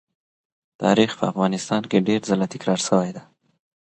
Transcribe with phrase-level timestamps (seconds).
[0.81, 3.21] تاریخ په افغانستان کې ډېر ځله تکرار سوی دی.